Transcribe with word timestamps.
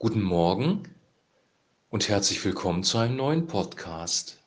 Guten 0.00 0.22
Morgen 0.22 0.84
und 1.90 2.08
herzlich 2.08 2.44
willkommen 2.44 2.84
zu 2.84 2.98
einem 2.98 3.16
neuen 3.16 3.48
Podcast. 3.48 4.38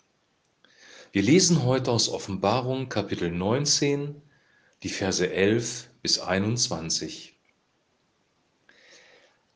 Wir 1.11 1.23
lesen 1.23 1.65
heute 1.65 1.91
aus 1.91 2.07
Offenbarung 2.07 2.87
Kapitel 2.87 3.29
19, 3.29 4.21
die 4.81 4.87
Verse 4.87 5.29
11 5.29 5.89
bis 6.01 6.19
21. 6.19 7.35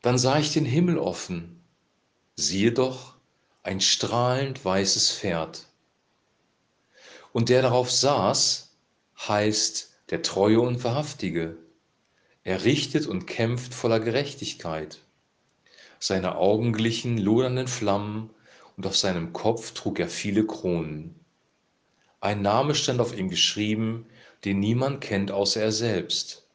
Dann 0.02 0.18
sah 0.18 0.38
ich 0.38 0.52
den 0.52 0.66
Himmel 0.66 0.98
offen, 0.98 1.64
siehe 2.34 2.72
doch 2.72 3.14
ein 3.62 3.80
strahlend 3.80 4.62
weißes 4.62 5.12
Pferd. 5.12 5.66
Und 7.32 7.48
der 7.48 7.62
darauf 7.62 7.90
saß, 7.90 8.70
heißt 9.18 9.94
der 10.10 10.20
Treue 10.20 10.60
und 10.60 10.84
Wahrhaftige. 10.84 11.56
Er 12.44 12.64
richtet 12.64 13.06
und 13.06 13.24
kämpft 13.24 13.72
voller 13.72 14.00
Gerechtigkeit. 14.00 15.00
Seine 15.98 16.36
Augen 16.36 16.72
glichen 16.72 17.18
lodernden 17.18 17.68
Flammen 17.68 18.30
und 18.76 18.86
auf 18.86 18.96
seinem 18.96 19.32
Kopf 19.32 19.72
trug 19.72 19.98
er 19.98 20.08
viele 20.08 20.46
Kronen. 20.46 21.14
Ein 22.20 22.42
Name 22.42 22.74
stand 22.74 23.00
auf 23.00 23.16
ihm 23.16 23.28
geschrieben, 23.30 24.06
den 24.44 24.60
niemand 24.60 25.00
kennt 25.00 25.30
außer 25.30 25.62
er 25.62 25.72
selbst. 25.72 26.46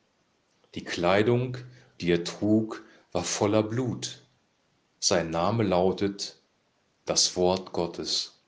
Die 0.75 0.83
Kleidung, 0.83 1.57
die 1.99 2.11
er 2.11 2.23
trug, 2.23 2.83
war 3.11 3.23
voller 3.23 3.63
Blut. 3.63 4.21
Sein 4.99 5.29
Name 5.29 5.63
lautet 5.63 6.37
das 7.05 7.35
Wort 7.35 7.73
Gottes. 7.73 8.39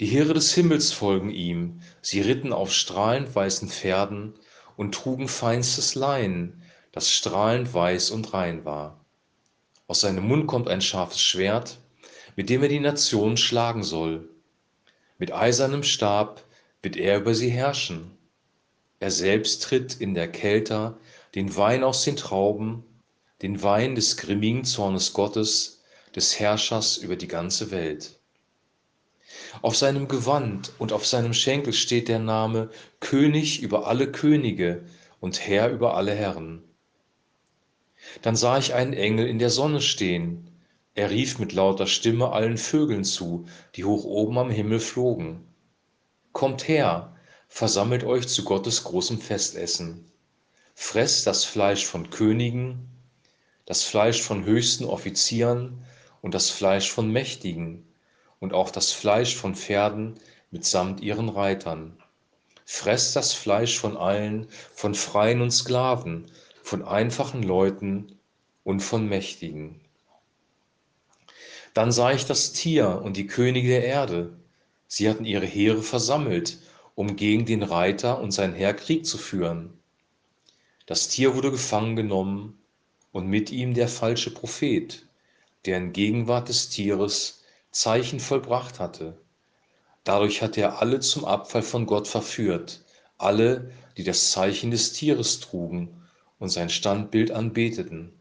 Die 0.00 0.06
Heere 0.06 0.32
des 0.32 0.54
Himmels 0.54 0.92
folgen 0.92 1.30
ihm, 1.30 1.82
sie 2.00 2.22
ritten 2.22 2.52
auf 2.54 2.72
strahlend 2.72 3.34
weißen 3.34 3.68
Pferden 3.68 4.34
und 4.76 4.94
trugen 4.94 5.28
feinstes 5.28 5.94
Lein, 5.94 6.62
das 6.92 7.12
strahlend 7.12 7.74
weiß 7.74 8.10
und 8.10 8.32
rein 8.32 8.64
war. 8.64 8.99
Aus 9.90 10.02
seinem 10.02 10.28
Mund 10.28 10.46
kommt 10.46 10.68
ein 10.68 10.82
scharfes 10.82 11.20
Schwert, 11.20 11.80
mit 12.36 12.48
dem 12.48 12.62
er 12.62 12.68
die 12.68 12.78
Nationen 12.78 13.36
schlagen 13.36 13.82
soll. 13.82 14.28
Mit 15.18 15.32
eisernem 15.32 15.82
Stab 15.82 16.44
wird 16.80 16.96
er 16.96 17.18
über 17.18 17.34
sie 17.34 17.50
herrschen. 17.50 18.12
Er 19.00 19.10
selbst 19.10 19.64
tritt 19.64 20.00
in 20.00 20.14
der 20.14 20.30
Kälte 20.30 20.96
den 21.34 21.56
Wein 21.56 21.82
aus 21.82 22.04
den 22.04 22.14
Trauben, 22.14 22.84
den 23.42 23.64
Wein 23.64 23.96
des 23.96 24.16
grimmigen 24.16 24.64
Zornes 24.64 25.12
Gottes, 25.12 25.82
des 26.14 26.38
Herrschers 26.38 26.96
über 26.96 27.16
die 27.16 27.26
ganze 27.26 27.72
Welt. 27.72 28.20
Auf 29.60 29.76
seinem 29.76 30.06
Gewand 30.06 30.70
und 30.78 30.92
auf 30.92 31.04
seinem 31.04 31.34
Schenkel 31.34 31.72
steht 31.72 32.06
der 32.06 32.20
Name 32.20 32.70
König 33.00 33.60
über 33.60 33.88
alle 33.88 34.12
Könige 34.12 34.84
und 35.18 35.40
Herr 35.48 35.68
über 35.68 35.96
alle 35.96 36.14
Herren. 36.14 36.62
Dann 38.22 38.36
sah 38.36 38.58
ich 38.58 38.74
einen 38.74 38.92
Engel 38.92 39.26
in 39.26 39.38
der 39.38 39.50
Sonne 39.50 39.80
stehen. 39.80 40.50
Er 40.94 41.10
rief 41.10 41.38
mit 41.38 41.52
lauter 41.52 41.86
Stimme 41.86 42.32
allen 42.32 42.58
Vögeln 42.58 43.04
zu, 43.04 43.46
die 43.76 43.84
hoch 43.84 44.04
oben 44.04 44.38
am 44.38 44.50
Himmel 44.50 44.80
flogen. 44.80 45.46
Kommt 46.32 46.68
her, 46.68 47.16
versammelt 47.48 48.04
euch 48.04 48.28
zu 48.28 48.44
Gottes 48.44 48.84
großem 48.84 49.20
Festessen. 49.20 50.10
Fresst 50.74 51.26
das 51.26 51.44
Fleisch 51.44 51.84
von 51.84 52.10
Königen, 52.10 52.88
das 53.66 53.84
Fleisch 53.84 54.22
von 54.22 54.44
höchsten 54.44 54.84
Offizieren 54.84 55.84
und 56.22 56.34
das 56.34 56.50
Fleisch 56.50 56.90
von 56.90 57.10
Mächtigen 57.10 57.86
und 58.38 58.52
auch 58.52 58.70
das 58.70 58.92
Fleisch 58.92 59.36
von 59.36 59.54
Pferden 59.54 60.18
mitsamt 60.50 61.00
ihren 61.00 61.28
Reitern. 61.28 61.96
Fresst 62.64 63.16
das 63.16 63.32
Fleisch 63.32 63.78
von 63.78 63.96
allen, 63.96 64.48
von 64.74 64.94
Freien 64.94 65.40
und 65.40 65.50
Sklaven, 65.50 66.30
von 66.70 66.84
einfachen 66.84 67.42
Leuten 67.42 68.20
und 68.62 68.78
von 68.78 69.08
Mächtigen. 69.08 69.80
Dann 71.74 71.90
sah 71.90 72.12
ich 72.12 72.26
das 72.26 72.52
Tier 72.52 73.02
und 73.02 73.16
die 73.16 73.26
Könige 73.26 73.66
der 73.70 73.84
Erde. 73.84 74.38
Sie 74.86 75.10
hatten 75.10 75.24
ihre 75.24 75.46
Heere 75.46 75.82
versammelt, 75.82 76.58
um 76.94 77.16
gegen 77.16 77.44
den 77.44 77.64
Reiter 77.64 78.20
und 78.20 78.30
sein 78.30 78.54
Heer 78.54 78.72
Krieg 78.72 79.04
zu 79.04 79.18
führen. 79.18 79.80
Das 80.86 81.08
Tier 81.08 81.34
wurde 81.34 81.50
gefangen 81.50 81.96
genommen 81.96 82.62
und 83.10 83.26
mit 83.26 83.50
ihm 83.50 83.74
der 83.74 83.88
falsche 83.88 84.30
Prophet, 84.30 85.08
der 85.64 85.76
in 85.78 85.92
Gegenwart 85.92 86.48
des 86.48 86.68
Tieres 86.68 87.42
Zeichen 87.72 88.20
vollbracht 88.20 88.78
hatte. 88.78 89.18
Dadurch 90.04 90.40
hatte 90.40 90.60
er 90.60 90.80
alle 90.80 91.00
zum 91.00 91.24
Abfall 91.24 91.62
von 91.62 91.86
Gott 91.86 92.06
verführt, 92.06 92.84
alle, 93.18 93.72
die 93.96 94.04
das 94.04 94.30
Zeichen 94.30 94.70
des 94.70 94.92
Tieres 94.92 95.40
trugen 95.40 95.99
und 96.40 96.48
sein 96.48 96.70
Standbild 96.70 97.30
anbeteten. 97.30 98.12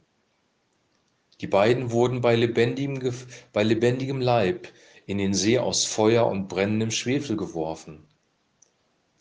Die 1.41 1.47
beiden 1.47 1.89
wurden 1.89 2.21
bei 2.21 2.35
lebendigem, 2.35 3.13
bei 3.53 3.63
lebendigem 3.63 4.21
Leib 4.21 4.67
in 5.07 5.17
den 5.17 5.33
See 5.33 5.57
aus 5.57 5.85
Feuer 5.85 6.27
und 6.27 6.47
brennendem 6.47 6.91
Schwefel 6.91 7.35
geworfen. 7.35 8.05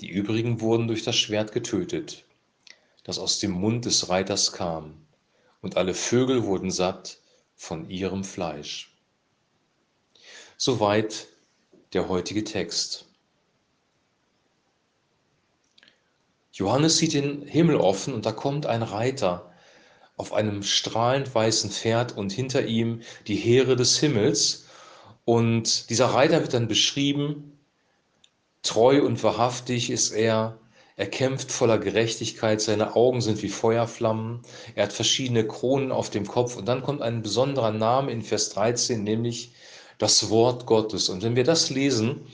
Die 0.00 0.10
übrigen 0.10 0.60
wurden 0.60 0.86
durch 0.86 1.04
das 1.04 1.16
Schwert 1.16 1.53
getötet, 1.53 2.25
das 3.04 3.19
aus 3.19 3.38
dem 3.38 3.53
Mund 3.53 3.86
des 3.86 4.10
Reiters 4.10 4.53
kam, 4.53 5.06
und 5.62 5.76
alle 5.76 5.94
Vögel 5.94 6.44
wurden 6.44 6.70
satt 6.70 7.19
von 7.56 7.88
ihrem 7.88 8.22
Fleisch. 8.22 8.92
Soweit 10.56 11.28
der 11.92 12.09
heutige 12.09 12.44
Text. 12.44 13.07
Johannes 16.58 16.96
sieht 16.96 17.14
den 17.14 17.42
Himmel 17.42 17.76
offen 17.76 18.12
und 18.12 18.26
da 18.26 18.32
kommt 18.32 18.66
ein 18.66 18.82
Reiter 18.82 19.52
auf 20.16 20.32
einem 20.32 20.64
strahlend 20.64 21.32
weißen 21.32 21.70
Pferd 21.70 22.16
und 22.16 22.32
hinter 22.32 22.66
ihm 22.66 23.02
die 23.28 23.36
Heere 23.36 23.76
des 23.76 23.96
Himmels. 24.00 24.66
Und 25.24 25.88
dieser 25.88 26.06
Reiter 26.06 26.41
wird 26.41 26.54
dann 26.54 26.66
beschrieben, 26.66 27.56
treu 28.62 29.04
und 29.04 29.22
wahrhaftig 29.22 29.88
ist 29.88 30.10
er, 30.10 30.58
er 30.97 31.06
kämpft 31.06 31.52
voller 31.52 31.78
Gerechtigkeit, 31.78 32.60
seine 32.60 32.97
Augen 32.97 33.20
sind 33.20 33.41
wie 33.44 33.50
Feuerflammen, 33.50 34.42
er 34.74 34.86
hat 34.86 34.92
verschiedene 34.92 35.47
Kronen 35.47 35.92
auf 35.92 36.10
dem 36.10 36.26
Kopf 36.26 36.56
und 36.56 36.66
dann 36.66 36.82
kommt 36.82 37.02
ein 37.02 37.22
besonderer 37.22 37.70
Name 37.70 38.10
in 38.10 38.22
Vers 38.22 38.50
13, 38.50 39.04
nämlich 39.04 39.52
das 39.98 40.28
Wort 40.28 40.66
Gottes. 40.66 41.08
Und 41.08 41.22
wenn 41.22 41.36
wir 41.36 41.44
das 41.44 41.70
lesen, 41.70 42.26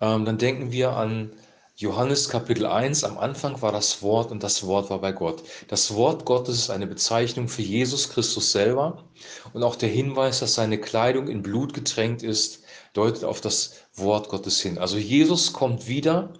ähm, 0.00 0.24
dann 0.24 0.38
denken 0.38 0.72
wir 0.72 0.92
an 0.92 1.32
Johannes 1.80 2.28
Kapitel 2.28 2.66
1. 2.66 3.04
Am 3.04 3.18
Anfang 3.18 3.62
war 3.62 3.70
das 3.70 4.02
Wort 4.02 4.32
und 4.32 4.42
das 4.42 4.66
Wort 4.66 4.90
war 4.90 5.00
bei 5.00 5.12
Gott. 5.12 5.44
Das 5.68 5.94
Wort 5.94 6.24
Gottes 6.24 6.56
ist 6.56 6.70
eine 6.70 6.88
Bezeichnung 6.88 7.46
für 7.46 7.62
Jesus 7.62 8.10
Christus 8.10 8.50
selber. 8.50 9.04
Und 9.52 9.62
auch 9.62 9.76
der 9.76 9.88
Hinweis, 9.88 10.40
dass 10.40 10.54
seine 10.54 10.80
Kleidung 10.80 11.28
in 11.28 11.40
Blut 11.40 11.74
getränkt 11.74 12.24
ist, 12.24 12.64
deutet 12.94 13.22
auf 13.22 13.40
das 13.40 13.76
Wort 13.94 14.28
Gottes 14.28 14.60
hin. 14.60 14.76
Also 14.76 14.96
Jesus 14.96 15.52
kommt 15.52 15.86
wieder 15.86 16.32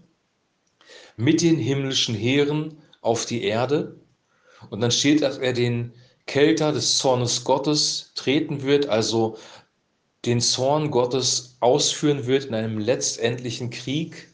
mit 1.16 1.40
den 1.40 1.56
himmlischen 1.56 2.16
Heeren 2.16 2.82
auf 3.00 3.24
die 3.24 3.44
Erde. 3.44 3.94
Und 4.70 4.80
dann 4.80 4.90
steht, 4.90 5.22
dass 5.22 5.38
er 5.38 5.52
den 5.52 5.92
Kelter 6.26 6.72
des 6.72 6.98
Zornes 6.98 7.44
Gottes 7.44 8.10
treten 8.16 8.64
wird, 8.64 8.88
also 8.88 9.38
den 10.24 10.40
Zorn 10.40 10.90
Gottes 10.90 11.58
ausführen 11.60 12.26
wird 12.26 12.46
in 12.46 12.54
einem 12.54 12.80
letztendlichen 12.80 13.70
Krieg 13.70 14.28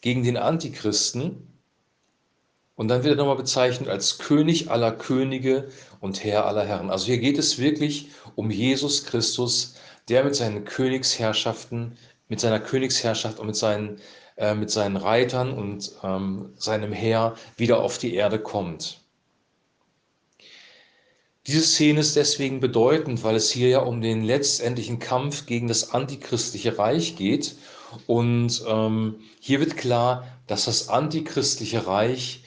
gegen 0.00 0.22
den 0.22 0.36
Antichristen. 0.36 1.48
Und 2.76 2.88
dann 2.88 3.02
wird 3.02 3.14
er 3.14 3.16
nochmal 3.16 3.36
bezeichnet 3.36 3.88
als 3.88 4.18
König 4.18 4.70
aller 4.70 4.92
Könige 4.92 5.68
und 6.00 6.22
Herr 6.22 6.46
aller 6.46 6.64
Herren. 6.64 6.90
Also 6.90 7.06
hier 7.06 7.18
geht 7.18 7.38
es 7.38 7.58
wirklich 7.58 8.10
um 8.36 8.50
Jesus 8.50 9.04
Christus, 9.04 9.74
der 10.08 10.24
mit 10.24 10.36
seinen 10.36 10.64
Königsherrschaften, 10.64 11.98
mit 12.28 12.40
seiner 12.40 12.60
Königsherrschaft 12.60 13.40
und 13.40 13.48
mit 13.48 13.56
seinen, 13.56 14.00
äh, 14.36 14.54
mit 14.54 14.70
seinen 14.70 14.96
Reitern 14.96 15.52
und 15.52 15.92
ähm, 16.04 16.52
seinem 16.56 16.92
Heer 16.92 17.34
wieder 17.56 17.80
auf 17.80 17.98
die 17.98 18.14
Erde 18.14 18.38
kommt. 18.38 19.00
Diese 21.48 21.62
Szene 21.62 22.00
ist 22.00 22.14
deswegen 22.14 22.60
bedeutend, 22.60 23.24
weil 23.24 23.34
es 23.34 23.50
hier 23.50 23.70
ja 23.70 23.78
um 23.78 24.02
den 24.02 24.22
letztendlichen 24.22 24.98
Kampf 24.98 25.46
gegen 25.46 25.66
das 25.66 25.94
antichristliche 25.94 26.76
Reich 26.76 27.16
geht. 27.16 27.56
Und 28.06 28.62
ähm, 28.66 29.20
hier 29.40 29.60
wird 29.60 29.76
klar, 29.76 30.26
dass 30.46 30.66
das 30.66 30.88
antichristliche 30.88 31.86
Reich, 31.86 32.42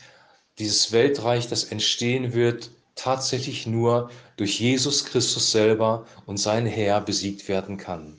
dieses 0.59 0.91
Weltreich, 0.91 1.47
das 1.47 1.65
entstehen 1.65 2.33
wird, 2.33 2.71
tatsächlich 2.95 3.65
nur 3.65 4.11
durch 4.37 4.59
Jesus 4.59 5.05
Christus 5.05 5.51
selber 5.51 6.05
und 6.25 6.37
sein 6.37 6.65
Herr 6.65 7.01
besiegt 7.01 7.47
werden 7.47 7.77
kann. 7.77 8.17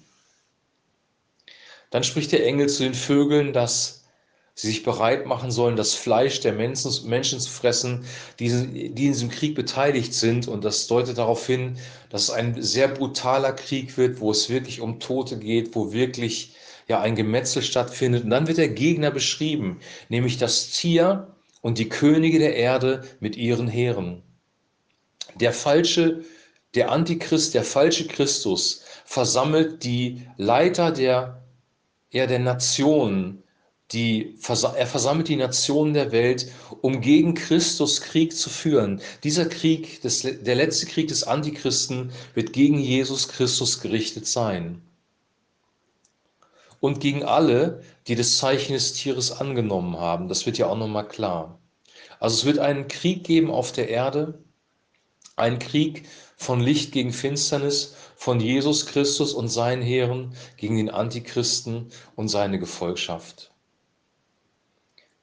Dann 1.91 2.05
spricht 2.05 2.33
der 2.33 2.47
Engel 2.47 2.69
zu 2.69 2.85
den 2.85 2.95
Vögeln, 2.95 3.53
dass 3.53 4.05
sie 4.55 4.69
sich 4.69 4.83
bereit 4.83 5.27
machen 5.27 5.51
sollen, 5.51 5.77
das 5.77 5.95
Fleisch 5.95 6.41
der 6.41 6.53
Menschen, 6.53 6.91
Menschen 7.09 7.41
zu 7.41 7.51
fressen, 7.51 8.05
die, 8.39 8.49
die 8.49 8.87
in 8.87 8.95
diesem 8.95 9.31
Krieg 9.31 9.55
beteiligt 9.55 10.15
sind. 10.15 10.49
Und 10.49 10.65
das 10.65 10.87
deutet 10.87 11.19
darauf 11.19 11.47
hin, 11.47 11.79
dass 12.11 12.25
es 12.25 12.31
ein 12.31 12.61
sehr 12.63 12.89
brutaler 12.89 13.53
Krieg 13.53 13.97
wird, 13.97 14.21
wo 14.21 14.31
es 14.31 14.49
wirklich 14.49 14.81
um 14.81 15.01
Tote 15.01 15.39
geht, 15.39 15.75
wo 15.75 15.93
wirklich 15.93 16.55
ja 16.89 17.01
ein 17.01 17.17
Gemetzel 17.17 17.63
stattfindet. 17.63 18.25
Und 18.25 18.31
dann 18.31 18.47
wird 18.47 18.59
der 18.59 18.69
Gegner 18.69 19.11
beschrieben, 19.11 19.81
nämlich 20.09 20.39
das 20.39 20.71
Tier 20.71 21.35
und 21.61 21.79
die 21.79 21.89
Könige 21.89 22.39
der 22.39 22.57
Erde 22.57 23.03
mit 23.21 23.37
ihren 23.37 23.69
Heeren. 23.69 24.23
Der 25.37 25.53
falsche 25.53 26.25
Der 26.75 26.91
Antichrist, 26.91 27.55
der 27.55 27.65
falsche 27.65 28.07
Christus, 28.07 28.83
versammelt 29.05 29.85
die 29.85 30.23
Leiter 30.39 30.91
der, 30.91 31.45
ja, 32.11 32.27
der 32.27 32.39
Nationen, 32.39 33.43
die, 33.93 34.39
er 34.77 34.87
versammelt 34.87 35.29
die 35.29 35.37
Nationen 35.37 35.93
der 35.93 36.13
Welt, 36.13 36.51
um 36.81 37.03
gegen 37.03 37.35
Christus 37.35 38.01
Krieg 38.01 38.35
zu 38.35 38.49
führen. 38.49 39.03
Dieser 39.23 39.47
Krieg, 39.47 40.01
das, 40.03 40.23
der 40.23 40.55
letzte 40.55 40.87
Krieg 40.87 41.09
des 41.09 41.25
Antichristen, 41.25 42.11
wird 42.35 42.55
gegen 42.55 42.79
Jesus 42.79 43.29
Christus 43.29 43.81
gerichtet 43.81 44.27
sein. 44.27 44.81
Und 46.83 46.99
gegen 46.99 47.23
alle, 47.23 47.81
die 48.09 48.17
das 48.17 48.39
Zeichen 48.39 48.73
des 48.73 48.93
Tieres 48.93 49.31
angenommen 49.31 49.99
haben. 49.99 50.27
Das 50.27 50.47
wird 50.47 50.59
ja 50.59 50.67
auch 50.67 50.77
nochmal 50.77 51.07
klar. 51.07 51.61
Also 52.19 52.35
es 52.39 52.45
wird 52.45 52.59
einen 52.59 52.89
Krieg 52.89 53.23
geben 53.23 53.53
auf 53.53 53.71
der 53.71 53.89
Erde, 53.89 54.43
einen 55.37 55.61
Krieg 55.61 56.09
von 56.37 56.59
Licht 56.59 56.91
gegen 56.91 57.13
Finsternis, 57.13 57.95
von 58.17 58.41
Jesus 58.41 58.87
Christus 58.87 59.33
und 59.33 59.47
seinen 59.47 59.81
Heeren 59.81 60.35
gegen 60.57 60.77
den 60.77 60.91
Antichristen 60.91 61.93
und 62.17 62.29
seine 62.29 62.59
Gefolgschaft. 62.59 63.53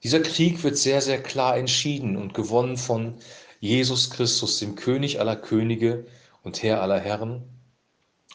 Dieser 0.02 0.22
Krieg 0.22 0.64
wird 0.64 0.78
sehr, 0.78 1.02
sehr 1.02 1.22
klar 1.22 1.58
entschieden 1.58 2.16
und 2.16 2.34
gewonnen 2.34 2.78
von 2.78 3.16
Jesus 3.60 4.12
Christus, 4.12 4.60
dem 4.60 4.76
König 4.76 5.20
aller 5.20 5.36
Könige 5.36 6.06
und 6.44 6.64
Herr 6.64 6.82
aller 6.82 7.02
Herren. 7.02 7.44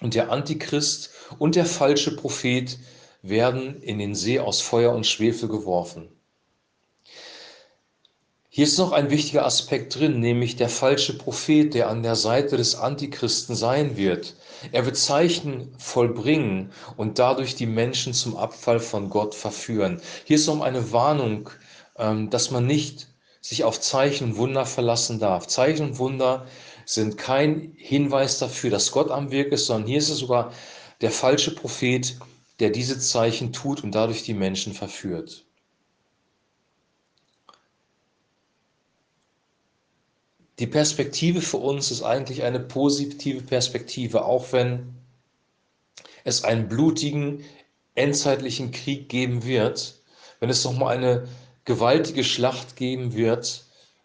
Und 0.03 0.13
der 0.13 0.31
Antichrist 0.31 1.09
und 1.39 1.55
der 1.55 1.65
falsche 1.65 2.15
Prophet 2.17 2.79
werden 3.25 3.83
in 3.83 3.99
den 3.99 4.15
See 4.15 4.39
aus 4.39 4.61
Feuer 4.61 4.93
und 4.93 5.07
Schwefel 5.07 5.49
geworfen. 5.49 6.09
Hier 8.51 8.65
ist 8.67 8.79
noch 8.79 8.93
ein 8.93 9.11
wichtiger 9.11 9.47
Aspekt 9.47 9.99
drin, 9.99 10.21
nämlich 10.21 10.57
der 10.57 10.69
falsche 10.69 11.17
Prophet, 11.19 11.75
der 11.75 11.89
an 11.89 12.03
der 12.03 12.15
Seite 12.17 12.57
des 12.57 12.77
Antichristen 12.77 13.57
sein 13.57 13.97
wird. 13.97 14.35
Er 14.71 14.85
wird 14.85 14.97
Zeichen 14.97 15.75
vollbringen 15.79 16.71
und 16.97 17.19
dadurch 17.19 17.57
die 17.57 17.67
Menschen 17.67 18.13
zum 18.13 18.37
Abfall 18.37 18.79
von 18.79 19.09
Gott 19.09 19.35
verführen. 19.35 20.01
Hier 20.25 20.37
ist 20.37 20.47
noch 20.47 20.61
eine 20.61 20.93
Warnung, 20.93 21.51
ähm, 21.97 22.31
dass 22.31 22.51
man 22.51 22.67
nicht 22.67 23.09
sich 23.41 23.65
auf 23.65 23.81
Zeichen 23.81 24.25
und 24.25 24.37
Wunder 24.37 24.67
verlassen 24.67 25.19
darf. 25.19 25.49
Zeichen 25.49 25.89
und 25.89 25.99
Wunder 25.99 26.47
sind 26.85 27.19
kein 27.19 27.73
Hinweis 27.77 28.39
dafür, 28.39 28.71
dass 28.71 28.93
Gott 28.93 29.11
am 29.11 29.31
Wirk 29.31 29.51
ist, 29.51 29.67
sondern 29.67 29.89
hier 29.89 29.99
ist 29.99 30.11
es 30.11 30.19
sogar 30.19 30.53
der 31.01 31.11
falsche 31.11 31.55
Prophet, 31.55 32.17
der 32.61 32.71
diese 32.71 32.99
Zeichen 32.99 33.53
tut 33.53 33.83
und 33.83 33.95
dadurch 33.95 34.23
die 34.23 34.35
Menschen 34.35 34.75
verführt. 34.75 35.45
die 40.59 40.67
Perspektive 40.67 41.41
für 41.41 41.57
uns 41.57 41.91
ist 41.91 42.03
eigentlich 42.03 42.43
eine 42.43 42.61
positive 42.61 43.43
Perspektive, 43.43 44.25
auch 44.25 44.53
wenn 44.53 44.95
es 46.23 46.45
einen 46.45 46.69
blutigen, 46.69 47.45
endzeitlichen 47.95 48.71
Krieg 48.71 49.09
geben 49.09 49.45
wird, 49.45 50.01
wenn 50.41 50.51
es 50.51 50.65
nochmal 50.65 50.97
eine 50.97 51.29
gewaltige 51.65 52.25
Schlacht 52.25 52.77
geben 52.77 53.15
wird 53.15 53.64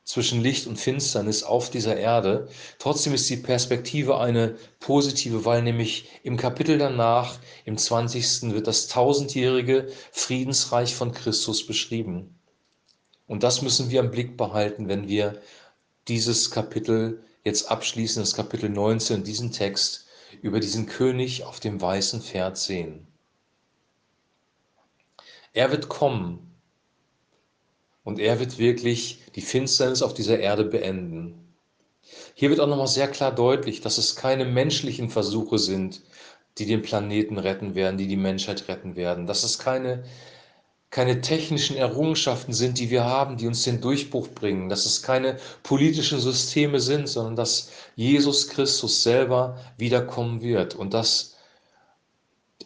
zwischen 0.09 0.41
Licht 0.41 0.65
und 0.65 0.79
Finsternis 0.79 1.43
auf 1.43 1.69
dieser 1.69 1.95
Erde. 1.95 2.47
Trotzdem 2.79 3.13
ist 3.13 3.29
die 3.29 3.37
Perspektive 3.37 4.17
eine 4.17 4.57
positive, 4.79 5.45
weil 5.45 5.61
nämlich 5.61 6.09
im 6.23 6.35
Kapitel 6.35 6.79
danach, 6.79 7.37
im 7.63 7.77
20. 7.77 8.51
wird 8.51 8.65
das 8.65 8.87
tausendjährige 8.87 9.87
Friedensreich 10.11 10.95
von 10.95 11.11
Christus 11.11 11.63
beschrieben. 11.63 12.39
Und 13.27 13.43
das 13.43 13.61
müssen 13.61 13.91
wir 13.91 13.99
im 13.99 14.09
Blick 14.09 14.35
behalten, 14.35 14.87
wenn 14.87 15.07
wir 15.07 15.39
dieses 16.07 16.49
Kapitel 16.49 17.23
jetzt 17.43 17.69
abschließen, 17.69 18.23
das 18.23 18.33
Kapitel 18.33 18.67
19, 18.67 19.23
diesen 19.23 19.51
Text 19.51 20.07
über 20.41 20.59
diesen 20.59 20.87
König 20.87 21.43
auf 21.43 21.59
dem 21.59 21.79
weißen 21.79 22.23
Pferd 22.23 22.57
sehen. 22.57 23.05
Er 25.53 25.69
wird 25.69 25.87
kommen 25.87 26.48
und 28.09 28.17
er 28.17 28.39
wird 28.39 28.57
wirklich 28.57 29.19
die 29.35 29.41
Finsternis 29.41 30.01
auf 30.01 30.15
dieser 30.15 30.39
Erde 30.39 30.65
beenden. 30.65 31.53
Hier 32.33 32.49
wird 32.49 32.59
auch 32.59 32.67
nochmal 32.67 32.87
sehr 32.87 33.07
klar 33.07 33.33
deutlich, 33.33 33.81
dass 33.81 33.99
es 33.99 34.15
keine 34.15 34.45
menschlichen 34.45 35.11
Versuche 35.11 35.59
sind, 35.59 36.01
die 36.57 36.65
den 36.65 36.81
Planeten 36.81 37.37
retten 37.37 37.75
werden, 37.75 37.99
die 37.99 38.07
die 38.07 38.17
Menschheit 38.17 38.67
retten 38.67 38.95
werden, 38.95 39.27
dass 39.27 39.43
es 39.43 39.59
keine 39.59 40.03
keine 40.89 41.21
technischen 41.21 41.77
Errungenschaften 41.77 42.51
sind, 42.51 42.79
die 42.79 42.89
wir 42.89 43.05
haben, 43.05 43.37
die 43.37 43.45
uns 43.45 43.61
den 43.61 43.79
Durchbruch 43.79 44.27
bringen, 44.29 44.69
dass 44.69 44.87
es 44.87 45.03
keine 45.03 45.37
politischen 45.61 46.19
Systeme 46.19 46.79
sind, 46.79 47.07
sondern 47.07 47.35
dass 47.35 47.69
Jesus 47.95 48.47
Christus 48.47 49.03
selber 49.03 49.59
wiederkommen 49.77 50.41
wird. 50.41 50.73
Und 50.73 50.95
dass 50.95 51.35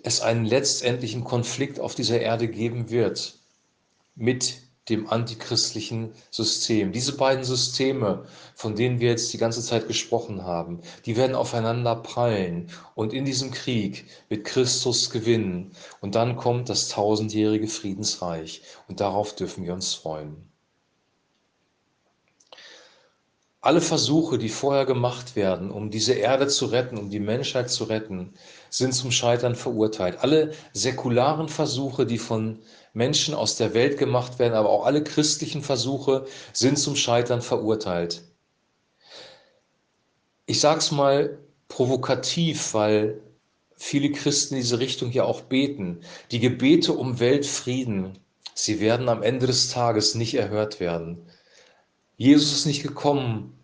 es 0.03 0.21
einen 0.21 0.45
letztendlichen 0.45 1.25
Konflikt 1.25 1.81
auf 1.81 1.95
dieser 1.95 2.21
Erde 2.21 2.47
geben 2.47 2.89
wird 2.89 3.35
mit 4.15 4.62
dem 4.89 5.09
antichristlichen 5.09 6.11
System. 6.29 6.91
Diese 6.91 7.15
beiden 7.15 7.43
Systeme, 7.43 8.25
von 8.55 8.75
denen 8.75 8.99
wir 8.99 9.09
jetzt 9.09 9.31
die 9.33 9.37
ganze 9.37 9.61
Zeit 9.61 9.87
gesprochen 9.87 10.43
haben, 10.43 10.81
die 11.05 11.15
werden 11.15 11.35
aufeinander 11.35 11.95
prallen 11.95 12.69
und 12.95 13.13
in 13.13 13.25
diesem 13.25 13.51
Krieg 13.51 14.05
wird 14.29 14.45
Christus 14.45 15.09
gewinnen 15.09 15.71
und 16.01 16.15
dann 16.15 16.35
kommt 16.35 16.69
das 16.69 16.89
tausendjährige 16.89 17.67
Friedensreich 17.67 18.61
und 18.87 18.99
darauf 18.99 19.35
dürfen 19.35 19.65
wir 19.65 19.73
uns 19.73 19.93
freuen. 19.93 20.52
Alle 23.65 23.79
Versuche, 23.79 24.37
die 24.37 24.49
vorher 24.49 24.85
gemacht 24.85 25.37
werden, 25.37 25.71
um 25.71 25.89
diese 25.89 26.11
Erde 26.15 26.47
zu 26.47 26.65
retten, 26.65 26.97
um 26.97 27.09
die 27.09 27.21
Menschheit 27.21 27.69
zu 27.69 27.85
retten, 27.85 28.33
sind 28.69 28.93
zum 28.93 29.09
Scheitern 29.09 29.55
verurteilt. 29.55 30.17
Alle 30.19 30.51
säkularen 30.73 31.47
Versuche, 31.47 32.05
die 32.05 32.17
von 32.17 32.59
Menschen 32.91 33.33
aus 33.33 33.55
der 33.55 33.73
Welt 33.73 33.97
gemacht 33.97 34.37
werden, 34.37 34.53
aber 34.53 34.69
auch 34.69 34.85
alle 34.85 35.01
christlichen 35.01 35.61
Versuche 35.61 36.25
sind 36.51 36.77
zum 36.77 36.97
Scheitern 36.97 37.41
verurteilt. 37.41 38.23
Ich 40.45 40.59
sage 40.59 40.79
es 40.79 40.91
mal 40.91 41.37
provokativ, 41.69 42.73
weil 42.73 43.21
viele 43.77 44.11
Christen 44.11 44.55
in 44.55 44.61
diese 44.61 44.79
Richtung 44.79 45.09
ja 45.13 45.23
auch 45.23 45.39
beten. 45.39 46.01
Die 46.31 46.41
Gebete 46.41 46.91
um 46.91 47.21
Weltfrieden, 47.21 48.19
sie 48.55 48.81
werden 48.81 49.07
am 49.07 49.23
Ende 49.23 49.47
des 49.47 49.69
Tages 49.69 50.15
nicht 50.15 50.33
erhört 50.33 50.81
werden. 50.81 51.25
Jesus 52.17 52.53
ist 52.53 52.65
nicht 52.65 52.83
gekommen 52.83 53.57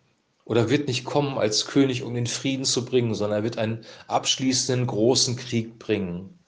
oder 0.46 0.69
wird 0.69 0.88
nicht 0.88 1.06
kommen 1.06 1.38
als 1.38 1.68
König, 1.68 2.04
um 2.04 2.16
den 2.16 2.28
Frieden 2.28 2.66
zu 2.66 2.84
bringen, 2.84 3.13
sondern 3.13 3.40
er 3.40 3.44
wird 3.44 3.57
einen 3.57 3.85
abschließenden 4.07 4.88
großen 4.88 5.35
Krieg 5.35 5.78
bringen. 5.78 6.40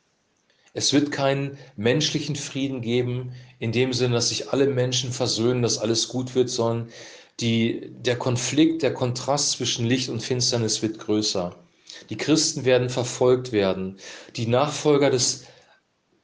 Es 0.73 0.93
wird 0.93 1.11
keinen 1.11 1.57
menschlichen 1.75 2.35
Frieden 2.35 2.81
geben, 2.81 3.33
in 3.59 3.71
dem 3.71 3.93
Sinne, 3.93 4.15
dass 4.15 4.29
sich 4.29 4.49
alle 4.49 4.67
Menschen 4.67 5.11
versöhnen, 5.11 5.61
dass 5.61 5.77
alles 5.77 6.07
gut 6.07 6.33
wird, 6.33 6.49
sondern 6.49 6.89
die, 7.39 7.91
der 7.91 8.17
Konflikt, 8.17 8.81
der 8.81 8.93
Kontrast 8.93 9.51
zwischen 9.51 9.85
Licht 9.85 10.09
und 10.09 10.23
Finsternis 10.23 10.81
wird 10.81 10.99
größer. 10.99 11.55
Die 12.09 12.17
Christen 12.17 12.65
werden 12.65 12.89
verfolgt 12.89 13.51
werden. 13.51 13.97
Die 14.35 14.47
Nachfolger 14.47 15.09
des 15.09 15.45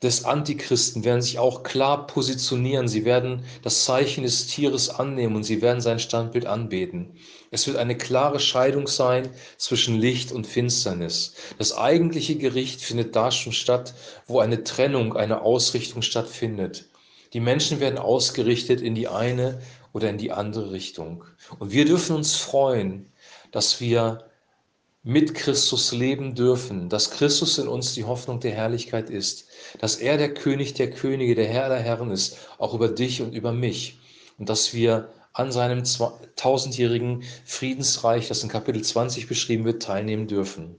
des 0.04 0.26
Antichristen 0.26 1.04
werden 1.04 1.24
sich 1.24 1.40
auch 1.40 1.64
klar 1.64 2.06
positionieren. 2.06 2.88
Sie 2.88 3.04
werden 3.04 3.44
das 3.64 3.84
Zeichen 3.84 4.24
des 4.24 4.46
Tieres 4.46 4.90
annehmen 4.90 5.36
und 5.36 5.44
sie 5.44 5.62
werden 5.62 5.82
sein 5.82 6.00
Standbild 6.00 6.46
anbeten. 6.46 7.16
Es 7.50 7.66
wird 7.66 7.78
eine 7.78 7.98
klare 7.98 8.40
Scheidung 8.40 8.88
sein 8.88 9.30
zwischen 9.58 10.00
Licht 10.00 10.32
und 10.32 10.46
Finsternis. 10.46 11.34
Das 11.58 11.76
eigentliche 11.76 12.36
Gericht 12.36 12.82
findet 12.82 13.16
da 13.16 13.32
schon 13.32 13.54
statt, 13.54 13.96
wo 14.28 14.40
eine 14.40 14.64
Trennung, 14.64 15.16
eine 15.16 15.42
Ausrichtung 15.42 16.04
stattfindet. 16.04 16.86
Die 17.34 17.40
Menschen 17.40 17.80
werden 17.80 17.98
ausgerichtet 17.98 18.82
in 18.82 18.94
die 18.94 19.08
eine 19.08 19.62
oder 19.94 20.12
in 20.12 20.20
die 20.20 20.32
andere 20.32 20.72
Richtung. 20.72 21.24
Und 21.58 21.72
wir 21.72 21.86
dürfen 21.86 22.16
uns 22.16 22.36
freuen, 22.36 23.12
dass 23.52 23.82
wir 23.82 24.27
mit 25.08 25.36
Christus 25.36 25.94
leben 25.94 26.36
dürfen, 26.36 26.90
dass 26.90 27.12
Christus 27.12 27.58
in 27.60 27.70
uns 27.70 27.94
die 27.94 28.04
Hoffnung 28.04 28.42
der 28.42 28.52
Herrlichkeit 28.52 29.10
ist, 29.10 29.48
dass 29.80 29.96
er 29.96 30.18
der 30.18 30.34
König 30.34 30.74
der 30.74 30.92
Könige, 30.92 31.34
der 31.34 31.48
Herr 31.48 31.70
der 31.70 31.80
Herren 31.80 32.12
ist, 32.12 32.36
auch 32.58 32.74
über 32.74 32.90
dich 32.90 33.22
und 33.22 33.34
über 33.34 33.54
mich 33.54 34.00
und 34.38 34.50
dass 34.50 34.74
wir 34.74 35.14
an 35.32 35.54
seinem 35.54 35.84
tausendjährigen 36.36 37.24
Friedensreich, 37.46 38.28
das 38.28 38.44
in 38.44 38.50
Kapitel 38.50 38.82
20 38.84 39.28
beschrieben 39.28 39.64
wird, 39.64 39.82
teilnehmen 39.82 40.28
dürfen. 40.28 40.76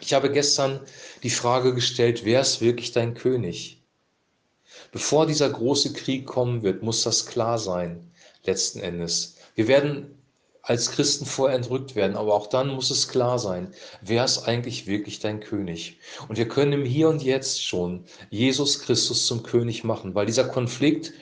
Ich 0.00 0.14
habe 0.14 0.32
gestern 0.32 0.80
die 1.22 1.28
Frage 1.28 1.74
gestellt, 1.74 2.24
wer 2.24 2.40
ist 2.40 2.62
wirklich 2.62 2.92
dein 2.92 3.12
König? 3.12 3.82
Bevor 4.90 5.26
dieser 5.26 5.50
große 5.50 5.92
Krieg 5.92 6.24
kommen 6.24 6.62
wird, 6.62 6.82
muss 6.82 7.02
das 7.02 7.26
klar 7.26 7.58
sein, 7.58 8.10
letzten 8.44 8.80
Endes. 8.80 9.36
Wir 9.54 9.68
werden 9.68 10.23
als 10.64 10.90
Christen 10.90 11.26
vorher 11.26 11.56
entrückt 11.56 11.94
werden. 11.94 12.16
Aber 12.16 12.34
auch 12.34 12.46
dann 12.46 12.68
muss 12.68 12.90
es 12.90 13.08
klar 13.08 13.38
sein, 13.38 13.72
wer 14.00 14.24
ist 14.24 14.48
eigentlich 14.48 14.86
wirklich 14.86 15.20
dein 15.20 15.40
König? 15.40 15.98
Und 16.28 16.38
wir 16.38 16.48
können 16.48 16.72
im 16.72 16.84
Hier 16.84 17.08
und 17.08 17.22
Jetzt 17.22 17.62
schon 17.62 18.04
Jesus 18.30 18.80
Christus 18.80 19.26
zum 19.26 19.42
König 19.42 19.84
machen, 19.84 20.14
weil 20.14 20.26
dieser 20.26 20.44
Konflikt, 20.44 21.12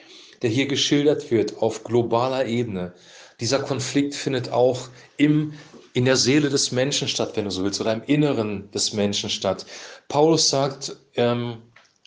der 0.42 0.50
hier 0.50 0.66
geschildert 0.66 1.30
wird 1.30 1.60
auf 1.60 1.84
globaler 1.84 2.46
Ebene, 2.46 2.94
dieser 3.40 3.58
Konflikt 3.58 4.14
findet 4.14 4.52
auch 4.52 4.88
im 5.16 5.52
in 5.94 6.06
der 6.06 6.16
Seele 6.16 6.48
des 6.48 6.72
Menschen 6.72 7.06
statt, 7.06 7.32
wenn 7.34 7.44
du 7.44 7.50
so 7.50 7.64
willst, 7.64 7.78
oder 7.80 7.92
im 7.92 8.02
Inneren 8.04 8.70
des 8.70 8.94
Menschen 8.94 9.28
statt. 9.28 9.66
Paulus 10.08 10.48
sagt 10.48 10.96
ähm, 11.16 11.58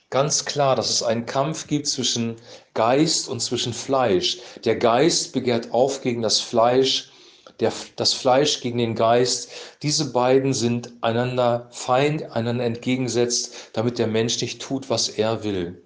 ganz 0.09 0.45
klar, 0.45 0.75
dass 0.75 0.89
es 0.89 1.03
einen 1.03 1.27
Kampf 1.27 1.67
gibt 1.67 1.85
zwischen 1.85 2.35
Geist 2.73 3.29
und 3.29 3.41
zwischen 3.41 3.73
Fleisch. 3.73 4.39
Der 4.63 4.75
Geist 4.75 5.33
begehrt 5.33 5.71
auf 5.71 6.01
gegen 6.01 6.23
das 6.23 6.39
Fleisch, 6.39 7.11
der, 7.59 7.71
das 7.95 8.13
Fleisch 8.13 8.61
gegen 8.61 8.77
den 8.77 8.95
Geist. 8.95 9.49
Diese 9.81 10.11
beiden 10.11 10.53
sind 10.53 10.91
einander 11.01 11.67
feind, 11.71 12.31
einander 12.31 12.65
entgegensetzt, 12.65 13.69
damit 13.73 13.99
der 13.99 14.07
Mensch 14.07 14.41
nicht 14.41 14.61
tut, 14.61 14.89
was 14.89 15.09
er 15.09 15.43
will. 15.43 15.81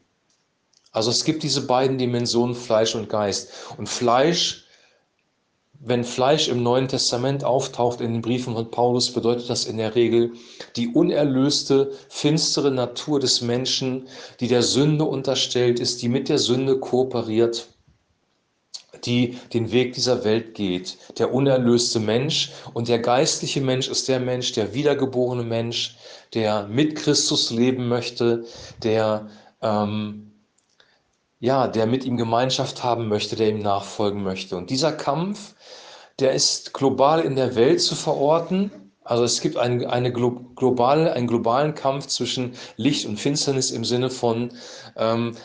Also 0.92 1.12
es 1.12 1.24
gibt 1.24 1.44
diese 1.44 1.68
beiden 1.68 1.98
Dimensionen 1.98 2.56
Fleisch 2.56 2.96
und 2.96 3.10
Geist. 3.10 3.52
Und 3.78 3.88
Fleisch 3.88 4.66
wenn 5.82 6.04
Fleisch 6.04 6.50
im 6.50 6.62
Neuen 6.62 6.90
Testament 6.90 7.44
auftaucht 7.44 8.02
in 8.02 8.12
den 8.12 8.22
Briefen 8.22 8.54
von 8.54 8.70
Paulus, 8.70 9.12
bedeutet 9.14 9.50
das 9.50 9.66
in 9.66 9.78
der 9.78 9.96
Regel 9.96 10.34
die 10.76 10.90
unerlöste, 10.90 11.94
finstere 12.10 12.70
Natur 12.70 13.20
des 13.20 13.42
Menschen, 13.42 14.08
die 14.42 14.50
der 14.50 14.62
Sünde 14.62 15.06
unterstellt 15.06 15.80
ist, 15.80 16.02
die 16.02 16.10
mit 16.10 16.28
der 16.28 16.38
Sünde 16.38 16.80
kooperiert, 16.80 17.68
die 19.06 19.38
den 19.54 19.72
Weg 19.72 19.94
dieser 19.94 20.24
Welt 20.24 20.56
geht. 20.56 20.98
Der 21.18 21.34
unerlöste 21.34 22.00
Mensch 22.00 22.52
und 22.74 22.88
der 22.88 23.00
geistliche 23.00 23.62
Mensch 23.62 23.88
ist 23.88 24.08
der 24.08 24.20
Mensch, 24.20 24.52
der 24.54 24.74
wiedergeborene 24.74 25.44
Mensch, 25.44 25.98
der 26.34 26.68
mit 26.68 26.96
Christus 26.96 27.52
leben 27.52 27.88
möchte, 27.88 28.46
der 28.84 29.30
ähm, 29.62 30.30
ja, 31.40 31.68
der 31.68 31.86
mit 31.86 32.04
ihm 32.06 32.18
Gemeinschaft 32.18 32.84
haben 32.84 33.08
möchte, 33.08 33.36
der 33.36 33.50
ihm 33.50 33.60
nachfolgen 33.60 34.24
möchte. 34.24 34.58
Und 34.58 34.70
dieser 34.70 34.92
Kampf, 34.92 35.56
der 36.20 36.34
ist 36.34 36.74
global 36.74 37.22
in 37.22 37.36
der 37.36 37.56
Welt 37.56 37.82
zu 37.82 37.96
verorten. 37.96 38.72
Also 39.04 39.24
es 39.24 39.40
gibt 39.42 39.58
ein, 39.58 39.86
eine 39.86 40.12
globale, 40.12 41.14
einen 41.14 41.28
globalen 41.28 41.76
Kampf 41.76 42.08
zwischen 42.08 42.54
Licht 42.76 43.06
und 43.06 43.20
Finsternis 43.20 43.72
im 43.72 43.86
Sinne 43.86 44.10
von 44.10 44.52
ähm, 44.98 45.36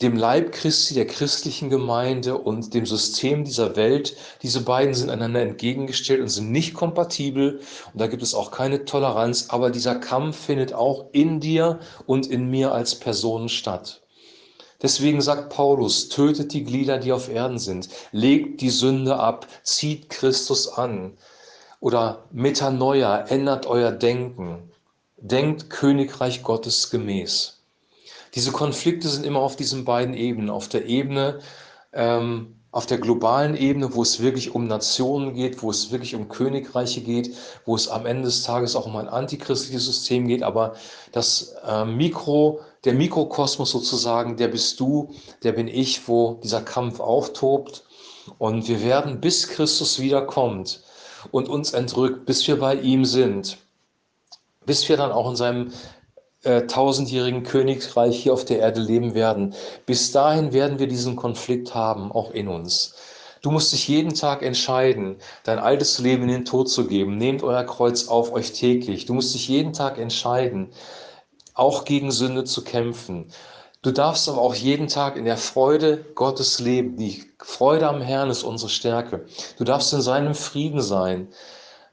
dem 0.00 0.16
Leib 0.16 0.52
Christi, 0.52 0.94
der 0.94 1.06
christlichen 1.06 1.70
Gemeinde 1.70 2.38
und 2.38 2.72
dem 2.72 2.86
System 2.86 3.44
dieser 3.44 3.74
Welt. 3.74 4.16
Diese 4.42 4.60
beiden 4.60 4.94
sind 4.94 5.10
einander 5.10 5.42
entgegengestellt 5.42 6.20
und 6.20 6.28
sind 6.28 6.52
nicht 6.52 6.74
kompatibel. 6.74 7.60
Und 7.92 8.00
da 8.00 8.06
gibt 8.06 8.22
es 8.22 8.34
auch 8.34 8.50
keine 8.50 8.84
Toleranz. 8.84 9.46
Aber 9.48 9.70
dieser 9.70 9.96
Kampf 9.96 10.36
findet 10.36 10.72
auch 10.72 11.06
in 11.12 11.40
dir 11.40 11.80
und 12.06 12.28
in 12.28 12.48
mir 12.48 12.72
als 12.72 12.94
Personen 12.94 13.48
statt. 13.48 14.02
Deswegen 14.80 15.20
sagt 15.20 15.50
Paulus, 15.50 16.08
tötet 16.08 16.52
die 16.52 16.62
Glieder, 16.62 16.98
die 16.98 17.10
auf 17.10 17.28
Erden 17.28 17.58
sind, 17.58 17.88
legt 18.12 18.60
die 18.60 18.70
Sünde 18.70 19.16
ab, 19.16 19.48
zieht 19.64 20.08
Christus 20.08 20.68
an. 20.68 21.18
Oder 21.80 22.24
Metanoia, 22.30 23.22
ändert 23.22 23.66
euer 23.66 23.90
Denken. 23.90 24.70
Denkt 25.16 25.70
Königreich 25.70 26.44
Gottes 26.44 26.90
gemäß. 26.90 27.57
Diese 28.34 28.52
Konflikte 28.52 29.08
sind 29.08 29.24
immer 29.24 29.40
auf 29.40 29.56
diesen 29.56 29.84
beiden 29.84 30.14
Ebenen. 30.14 30.50
Auf 30.50 30.68
der 30.68 30.86
Ebene 30.86 31.40
ähm, 31.92 32.58
auf 32.70 32.84
der 32.86 32.98
globalen 32.98 33.56
Ebene, 33.56 33.94
wo 33.94 34.02
es 34.02 34.20
wirklich 34.20 34.54
um 34.54 34.66
Nationen 34.66 35.34
geht, 35.34 35.62
wo 35.62 35.70
es 35.70 35.90
wirklich 35.90 36.14
um 36.14 36.28
Königreiche 36.28 37.00
geht, 37.00 37.34
wo 37.64 37.74
es 37.74 37.88
am 37.88 38.04
Ende 38.04 38.24
des 38.24 38.42
Tages 38.42 38.76
auch 38.76 38.86
um 38.86 38.96
ein 38.96 39.08
antichristliches 39.08 39.86
System 39.86 40.28
geht, 40.28 40.42
aber 40.42 40.74
das 41.12 41.54
äh, 41.66 41.86
Mikro, 41.86 42.60
der 42.84 42.92
Mikrokosmos 42.92 43.70
sozusagen, 43.70 44.36
der 44.36 44.48
bist 44.48 44.78
du, 44.80 45.14
der 45.42 45.52
bin 45.52 45.66
ich, 45.66 46.06
wo 46.08 46.38
dieser 46.42 46.60
Kampf 46.60 47.00
auftobt 47.00 47.84
und 48.36 48.68
wir 48.68 48.82
werden, 48.82 49.20
bis 49.20 49.48
Christus 49.48 49.98
wiederkommt 49.98 50.82
und 51.30 51.48
uns 51.48 51.72
entrückt, 51.72 52.26
bis 52.26 52.46
wir 52.46 52.58
bei 52.58 52.74
ihm 52.74 53.06
sind, 53.06 53.56
bis 54.66 54.86
wir 54.90 54.98
dann 54.98 55.10
auch 55.10 55.30
in 55.30 55.36
seinem 55.36 55.72
äh, 56.44 56.62
tausendjährigen 56.66 57.42
Königreich 57.42 58.22
hier 58.22 58.32
auf 58.32 58.44
der 58.44 58.60
Erde 58.60 58.80
leben 58.80 59.14
werden. 59.14 59.54
Bis 59.86 60.12
dahin 60.12 60.52
werden 60.52 60.78
wir 60.78 60.86
diesen 60.86 61.16
Konflikt 61.16 61.74
haben, 61.74 62.12
auch 62.12 62.30
in 62.30 62.48
uns. 62.48 62.94
Du 63.42 63.50
musst 63.50 63.72
dich 63.72 63.86
jeden 63.86 64.14
Tag 64.14 64.42
entscheiden, 64.42 65.16
dein 65.44 65.58
altes 65.58 65.98
Leben 65.98 66.24
in 66.24 66.28
den 66.28 66.44
Tod 66.44 66.68
zu 66.68 66.86
geben. 66.86 67.18
Nehmt 67.18 67.42
euer 67.42 67.64
Kreuz 67.64 68.08
auf 68.08 68.32
euch 68.32 68.52
täglich. 68.52 69.06
Du 69.06 69.14
musst 69.14 69.34
dich 69.34 69.48
jeden 69.48 69.72
Tag 69.72 69.98
entscheiden, 69.98 70.70
auch 71.54 71.84
gegen 71.84 72.10
Sünde 72.10 72.44
zu 72.44 72.64
kämpfen. 72.64 73.30
Du 73.82 73.92
darfst 73.92 74.28
aber 74.28 74.40
auch 74.40 74.54
jeden 74.54 74.88
Tag 74.88 75.16
in 75.16 75.24
der 75.24 75.36
Freude 75.36 76.04
Gottes 76.14 76.58
leben. 76.58 76.96
Die 76.96 77.24
Freude 77.38 77.88
am 77.88 78.00
Herrn 78.00 78.28
ist 78.28 78.42
unsere 78.42 78.70
Stärke. 78.70 79.26
Du 79.56 79.64
darfst 79.64 79.92
in 79.92 80.02
seinem 80.02 80.34
Frieden 80.34 80.82
sein. 80.82 81.28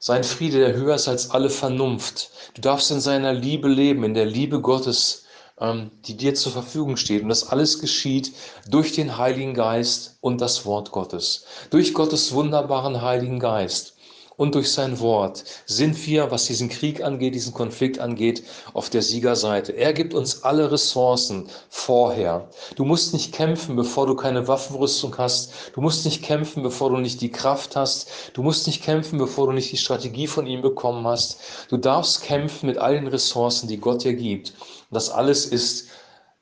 Sein 0.07 0.23
Friede, 0.23 0.59
der 0.59 0.75
höher 0.75 0.93
ist 0.93 1.07
als 1.07 1.31
alle 1.31 1.49
Vernunft. 1.49 2.29
Du 2.53 2.61
darfst 2.61 2.91
in 2.91 2.99
seiner 2.99 3.33
Liebe 3.33 3.67
leben, 3.67 4.03
in 4.03 4.13
der 4.13 4.27
Liebe 4.27 4.61
Gottes, 4.61 5.23
ähm, 5.59 5.89
die 6.05 6.15
dir 6.15 6.35
zur 6.35 6.51
Verfügung 6.51 6.95
steht. 6.95 7.23
Und 7.23 7.29
das 7.29 7.49
alles 7.49 7.79
geschieht 7.79 8.31
durch 8.69 8.91
den 8.91 9.17
Heiligen 9.17 9.55
Geist 9.55 10.19
und 10.21 10.41
das 10.41 10.63
Wort 10.63 10.91
Gottes. 10.91 11.45
Durch 11.71 11.95
Gottes 11.95 12.33
wunderbaren 12.33 13.01
Heiligen 13.01 13.39
Geist 13.39 13.95
und 14.37 14.55
durch 14.55 14.71
sein 14.71 14.99
Wort 14.99 15.43
sind 15.65 16.05
wir, 16.05 16.31
was 16.31 16.45
diesen 16.45 16.69
Krieg 16.69 17.03
angeht, 17.03 17.35
diesen 17.35 17.53
Konflikt 17.53 17.99
angeht, 17.99 18.43
auf 18.73 18.89
der 18.89 19.01
Siegerseite. 19.01 19.71
Er 19.71 19.93
gibt 19.93 20.13
uns 20.13 20.43
alle 20.43 20.71
Ressourcen 20.71 21.49
vorher. 21.69 22.49
Du 22.75 22.85
musst 22.85 23.13
nicht 23.13 23.33
kämpfen, 23.33 23.75
bevor 23.75 24.07
du 24.07 24.15
keine 24.15 24.47
Waffenrüstung 24.47 25.17
hast. 25.17 25.51
Du 25.73 25.81
musst 25.81 26.05
nicht 26.05 26.23
kämpfen, 26.23 26.63
bevor 26.63 26.89
du 26.89 26.97
nicht 26.97 27.21
die 27.21 27.31
Kraft 27.31 27.75
hast. 27.75 28.09
Du 28.33 28.43
musst 28.43 28.67
nicht 28.67 28.83
kämpfen, 28.83 29.17
bevor 29.17 29.47
du 29.47 29.53
nicht 29.53 29.71
die 29.71 29.77
Strategie 29.77 30.27
von 30.27 30.47
ihm 30.47 30.61
bekommen 30.61 31.07
hast. 31.07 31.39
Du 31.69 31.77
darfst 31.77 32.23
kämpfen 32.23 32.67
mit 32.67 32.77
allen 32.77 33.07
Ressourcen, 33.07 33.67
die 33.67 33.77
Gott 33.77 34.03
dir 34.03 34.13
gibt. 34.13 34.53
Das 34.91 35.09
alles 35.09 35.45
ist 35.45 35.87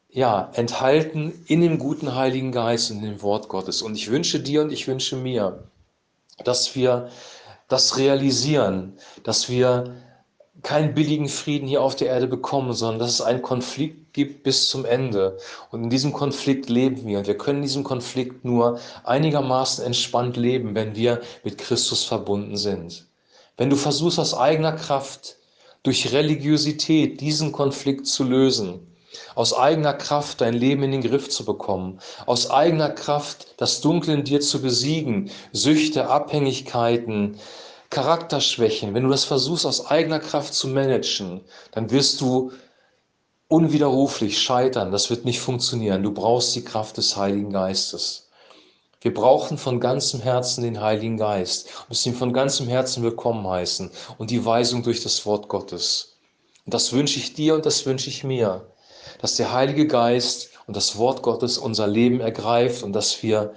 ja, 0.10 0.52
enthalten 0.54 1.44
in 1.48 1.62
dem 1.62 1.80
guten 1.80 2.14
Heiligen 2.14 2.52
Geist 2.52 2.92
und 2.92 2.98
in 2.98 3.04
dem 3.04 3.22
Wort 3.24 3.50
Gottes. 3.50 3.82
Und 3.82 3.96
ich 3.96 4.12
wünsche 4.12 4.40
dir 4.40 4.62
und 4.62 4.72
ich 4.72 4.88
wünsche 4.88 5.16
mir, 5.16 5.64
dass 6.44 6.76
wir 6.76 7.10
das 7.74 7.98
realisieren, 7.98 8.94
dass 9.24 9.50
wir 9.50 9.96
keinen 10.62 10.94
billigen 10.94 11.27
Frieden 11.27 11.68
hier 11.68 11.82
auf 11.82 11.96
der 11.96 12.08
Erde 12.08 12.27
bekommen, 12.27 12.74
sondern 12.74 13.00
dass 13.00 13.10
es 13.10 13.22
einen 13.22 13.42
Konflikt 13.42 14.13
gibt 14.13 14.44
bis 14.44 14.70
zum 14.70 14.86
Ende. 14.86 15.38
Und 15.72 15.84
in 15.84 15.89
diesem 15.89 16.13
Konflikt 16.13 16.70
leben 16.70 17.06
wir. 17.08 17.18
Und 17.18 17.27
wir 17.27 17.38
können 17.38 17.58
in 17.58 17.63
diesem 17.63 17.84
Konflikt 17.84 18.46
nur 18.46 18.80
einigermaßen 19.03 19.84
entspannt 19.84 20.38
leben, 20.38 20.75
wenn 20.75 20.96
wir 20.96 21.22
mit 21.44 21.58
Christus 21.58 22.06
verbunden 22.06 22.56
sind. 22.56 23.08
Wenn 23.58 23.70
du 23.70 23.75
versuchst 23.75 24.20
aus 24.20 24.36
eigener 24.36 24.74
Kraft 24.74 25.36
durch 25.82 26.13
Religiosität 26.13 27.20
diesen 27.20 27.51
Konflikt 27.51 28.06
zu 28.08 28.24
lösen, 28.24 28.93
aus 29.36 29.53
eigener 29.53 29.93
Kraft 29.93 30.41
dein 30.41 30.53
Leben 30.53 30.84
in 30.84 30.91
den 30.91 31.01
Griff 31.01 31.29
zu 31.29 31.46
bekommen, 31.46 32.00
aus 32.25 32.50
eigener 32.50 32.89
Kraft 32.89 33.55
das 33.58 33.82
Dunkel 33.82 34.13
in 34.15 34.24
dir 34.24 34.41
zu 34.41 34.62
besiegen, 34.62 35.32
Süchte, 35.51 36.08
Abhängigkeiten, 36.08 37.39
Charakterschwächen, 37.89 38.93
wenn 38.93 39.03
du 39.03 39.10
das 39.10 39.24
versuchst 39.25 39.65
aus 39.65 39.86
eigener 39.88 40.20
Kraft 40.20 40.53
zu 40.53 40.67
managen, 40.67 41.41
dann 41.72 41.91
wirst 41.91 42.22
du 42.22 42.51
unwiderruflich 43.48 44.41
scheitern. 44.41 44.91
Das 44.91 45.12
wird 45.12 45.25
nicht 45.25 45.39
funktionieren. 45.39 46.01
Du 46.01 46.12
brauchst 46.12 46.55
die 46.55 46.63
Kraft 46.63 46.98
des 46.98 47.15
Heiligen 47.15 47.51
Geistes. 47.51 48.29
Wir 49.00 49.13
brauchen 49.13 49.60
von 49.60 49.79
ganzem 49.79 50.22
Herzen 50.22 50.63
den 50.63 50.82
Heiligen 50.82 51.17
Geist, 51.17 51.70
müssen 51.89 52.13
ihn 52.13 52.15
von 52.15 52.34
ganzem 52.34 52.67
Herzen 52.67 53.03
willkommen 53.03 53.46
heißen 53.46 53.91
und 54.17 54.32
die 54.32 54.43
Weisung 54.43 54.82
durch 54.82 55.03
das 55.03 55.25
Wort 55.25 55.50
Gottes. 55.50 56.15
Und 56.65 56.74
das 56.74 56.93
wünsche 56.93 57.20
ich 57.20 57.34
dir 57.34 57.53
und 57.53 57.65
das 57.65 57.86
wünsche 57.86 58.10
ich 58.10 58.24
mir 58.24 58.65
dass 59.22 59.36
der 59.36 59.51
Heilige 59.53 59.88
Geist 59.88 60.51
und 60.67 60.75
das 60.75 60.98
Wort 60.98 61.22
Gottes 61.22 61.57
unser 61.57 61.88
Leben 61.88 62.19
ergreift 62.19 62.83
und 62.83 62.93
dass 62.93 63.22
wir 63.24 63.53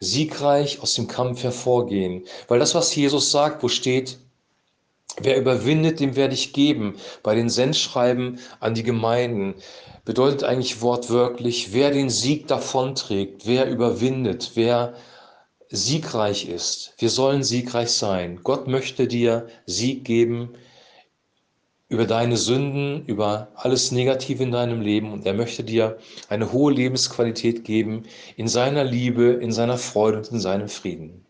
siegreich 0.00 0.80
aus 0.80 0.94
dem 0.94 1.08
Kampf 1.08 1.42
hervorgehen. 1.42 2.24
Weil 2.48 2.58
das, 2.58 2.74
was 2.74 2.94
Jesus 2.94 3.30
sagt, 3.30 3.62
wo 3.62 3.68
steht, 3.68 4.18
wer 5.20 5.38
überwindet, 5.38 6.00
dem 6.00 6.16
werde 6.16 6.34
ich 6.34 6.52
geben, 6.52 6.96
bei 7.22 7.34
den 7.34 7.48
Sendschreiben 7.48 8.38
an 8.60 8.74
die 8.74 8.82
Gemeinden, 8.82 9.54
bedeutet 10.04 10.44
eigentlich 10.44 10.82
wortwörtlich, 10.82 11.72
wer 11.72 11.90
den 11.90 12.10
Sieg 12.10 12.46
davonträgt, 12.46 13.46
wer 13.46 13.68
überwindet, 13.68 14.52
wer 14.54 14.94
siegreich 15.68 16.48
ist. 16.48 16.94
Wir 16.98 17.10
sollen 17.10 17.42
siegreich 17.42 17.90
sein. 17.90 18.40
Gott 18.44 18.68
möchte 18.68 19.08
dir 19.08 19.48
Sieg 19.66 20.04
geben 20.04 20.54
über 21.88 22.04
deine 22.04 22.36
Sünden, 22.36 23.04
über 23.06 23.48
alles 23.54 23.92
Negative 23.92 24.42
in 24.42 24.50
deinem 24.50 24.80
Leben 24.80 25.12
und 25.12 25.24
er 25.24 25.34
möchte 25.34 25.62
dir 25.62 25.98
eine 26.28 26.52
hohe 26.52 26.72
Lebensqualität 26.72 27.64
geben 27.64 28.04
in 28.36 28.48
seiner 28.48 28.82
Liebe, 28.82 29.24
in 29.24 29.52
seiner 29.52 29.78
Freude 29.78 30.18
und 30.18 30.32
in 30.32 30.40
seinem 30.40 30.68
Frieden. 30.68 31.24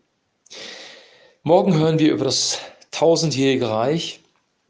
Morgen 1.43 1.77
hören 1.77 1.99
wir 1.99 2.11
über 2.11 2.25
das 2.25 2.59
tausendjährige 2.91 3.69
Reich. 3.69 4.21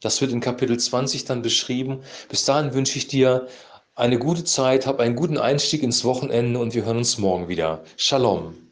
Das 0.02 0.22
wird 0.22 0.32
in 0.32 0.42
Kapitel 0.42 0.78
20 0.78 1.26
dann 1.26 1.42
beschrieben. 1.42 2.02
Bis 2.30 2.46
dahin 2.46 2.74
wünsche 2.74 2.98
ich 2.98 3.08
dir 3.08 3.48
eine 3.96 4.20
gute 4.20 4.44
Zeit, 4.44 4.86
hab 4.86 5.00
einen 5.00 5.16
guten 5.16 5.38
Einstieg 5.38 5.82
ins 5.82 6.04
Wochenende 6.04 6.60
und 6.60 6.76
wir 6.76 6.86
hören 6.86 6.98
uns 6.98 7.18
morgen 7.18 7.48
wieder. 7.48 7.84
Shalom. 7.96 8.67